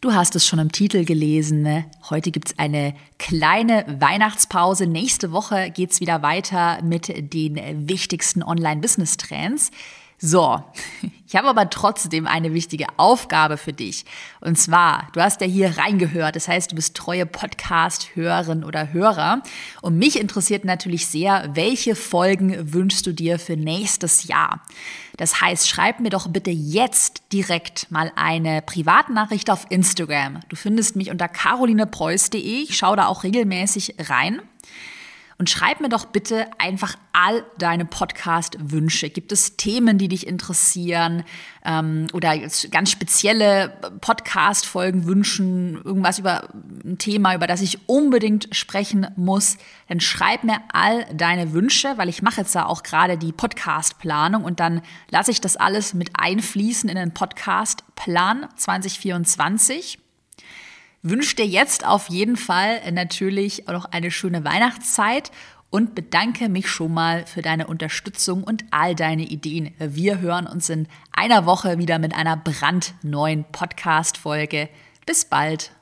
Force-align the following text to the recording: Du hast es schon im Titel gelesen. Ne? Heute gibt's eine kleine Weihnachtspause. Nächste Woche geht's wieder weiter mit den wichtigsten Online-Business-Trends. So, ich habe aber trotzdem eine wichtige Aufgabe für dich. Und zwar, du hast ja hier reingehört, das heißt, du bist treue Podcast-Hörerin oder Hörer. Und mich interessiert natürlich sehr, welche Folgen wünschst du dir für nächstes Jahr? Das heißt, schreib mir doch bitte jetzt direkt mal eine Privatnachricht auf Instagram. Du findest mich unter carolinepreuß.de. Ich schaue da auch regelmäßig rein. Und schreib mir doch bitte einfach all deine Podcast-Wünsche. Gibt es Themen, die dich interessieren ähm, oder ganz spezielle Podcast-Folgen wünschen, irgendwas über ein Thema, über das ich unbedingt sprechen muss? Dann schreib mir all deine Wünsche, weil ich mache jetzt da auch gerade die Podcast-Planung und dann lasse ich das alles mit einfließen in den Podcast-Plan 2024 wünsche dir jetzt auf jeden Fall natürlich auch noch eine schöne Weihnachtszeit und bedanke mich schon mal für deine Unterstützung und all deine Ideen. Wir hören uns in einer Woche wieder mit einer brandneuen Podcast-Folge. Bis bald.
Du 0.00 0.14
hast 0.14 0.36
es 0.36 0.46
schon 0.46 0.60
im 0.60 0.70
Titel 0.70 1.04
gelesen. 1.04 1.62
Ne? 1.62 1.84
Heute 2.08 2.30
gibt's 2.30 2.56
eine 2.56 2.94
kleine 3.18 3.84
Weihnachtspause. 3.98 4.86
Nächste 4.86 5.32
Woche 5.32 5.72
geht's 5.72 6.00
wieder 6.00 6.22
weiter 6.22 6.80
mit 6.84 7.32
den 7.34 7.88
wichtigsten 7.88 8.44
Online-Business-Trends. 8.44 9.72
So, 10.20 10.62
ich 11.28 11.36
habe 11.36 11.48
aber 11.48 11.70
trotzdem 11.70 12.26
eine 12.26 12.52
wichtige 12.52 12.86
Aufgabe 12.96 13.56
für 13.56 13.72
dich. 13.72 14.04
Und 14.40 14.58
zwar, 14.58 15.08
du 15.12 15.20
hast 15.20 15.40
ja 15.40 15.46
hier 15.46 15.78
reingehört, 15.78 16.34
das 16.34 16.48
heißt, 16.48 16.72
du 16.72 16.76
bist 16.76 16.96
treue 16.96 17.24
Podcast-Hörerin 17.24 18.64
oder 18.64 18.92
Hörer. 18.92 19.42
Und 19.80 19.96
mich 19.96 20.18
interessiert 20.18 20.64
natürlich 20.64 21.06
sehr, 21.06 21.50
welche 21.54 21.94
Folgen 21.94 22.72
wünschst 22.72 23.06
du 23.06 23.12
dir 23.12 23.38
für 23.38 23.56
nächstes 23.56 24.24
Jahr? 24.24 24.60
Das 25.16 25.40
heißt, 25.40 25.68
schreib 25.68 26.00
mir 26.00 26.10
doch 26.10 26.28
bitte 26.28 26.50
jetzt 26.50 27.22
direkt 27.32 27.90
mal 27.90 28.12
eine 28.16 28.62
Privatnachricht 28.62 29.50
auf 29.50 29.66
Instagram. 29.68 30.40
Du 30.48 30.56
findest 30.56 30.96
mich 30.96 31.10
unter 31.10 31.28
carolinepreuß.de. 31.28 32.62
Ich 32.62 32.76
schaue 32.76 32.96
da 32.96 33.06
auch 33.06 33.24
regelmäßig 33.24 33.96
rein. 33.98 34.40
Und 35.38 35.48
schreib 35.48 35.80
mir 35.80 35.88
doch 35.88 36.06
bitte 36.06 36.48
einfach 36.58 36.96
all 37.12 37.44
deine 37.58 37.84
Podcast-Wünsche. 37.84 39.08
Gibt 39.08 39.30
es 39.30 39.56
Themen, 39.56 39.96
die 39.96 40.08
dich 40.08 40.26
interessieren 40.26 41.22
ähm, 41.64 42.08
oder 42.12 42.36
ganz 42.72 42.90
spezielle 42.90 43.72
Podcast-Folgen 44.00 45.06
wünschen, 45.06 45.80
irgendwas 45.84 46.18
über 46.18 46.48
ein 46.84 46.98
Thema, 46.98 47.36
über 47.36 47.46
das 47.46 47.60
ich 47.60 47.88
unbedingt 47.88 48.48
sprechen 48.50 49.06
muss? 49.14 49.58
Dann 49.88 50.00
schreib 50.00 50.42
mir 50.42 50.60
all 50.72 51.06
deine 51.14 51.52
Wünsche, 51.52 51.96
weil 51.98 52.08
ich 52.08 52.20
mache 52.20 52.40
jetzt 52.40 52.56
da 52.56 52.66
auch 52.66 52.82
gerade 52.82 53.16
die 53.16 53.30
Podcast-Planung 53.30 54.42
und 54.42 54.58
dann 54.58 54.82
lasse 55.08 55.30
ich 55.30 55.40
das 55.40 55.56
alles 55.56 55.94
mit 55.94 56.10
einfließen 56.14 56.88
in 56.88 56.96
den 56.96 57.14
Podcast-Plan 57.14 58.48
2024 58.56 60.00
wünsche 61.02 61.36
dir 61.36 61.46
jetzt 61.46 61.86
auf 61.86 62.08
jeden 62.08 62.36
Fall 62.36 62.80
natürlich 62.92 63.68
auch 63.68 63.72
noch 63.72 63.84
eine 63.86 64.10
schöne 64.10 64.44
Weihnachtszeit 64.44 65.30
und 65.70 65.94
bedanke 65.94 66.48
mich 66.48 66.68
schon 66.68 66.94
mal 66.94 67.26
für 67.26 67.42
deine 67.42 67.66
Unterstützung 67.66 68.42
und 68.42 68.64
all 68.70 68.94
deine 68.94 69.22
Ideen. 69.22 69.74
Wir 69.78 70.20
hören 70.20 70.46
uns 70.46 70.68
in 70.70 70.88
einer 71.12 71.46
Woche 71.46 71.78
wieder 71.78 71.98
mit 71.98 72.14
einer 72.14 72.36
brandneuen 72.36 73.44
Podcast-Folge. 73.52 74.68
Bis 75.04 75.24
bald. 75.24 75.77